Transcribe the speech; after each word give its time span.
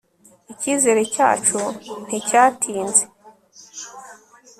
icyizere 0.51 1.01
cyacu 1.13 1.59
nticyatinze 2.05 3.03